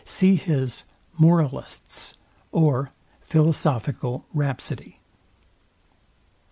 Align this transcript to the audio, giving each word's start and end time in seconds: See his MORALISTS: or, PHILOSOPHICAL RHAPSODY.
See 0.03 0.33
his 0.35 0.83
MORALISTS: 1.19 2.15
or, 2.51 2.91
PHILOSOPHICAL 3.29 4.25
RHAPSODY. 4.33 4.99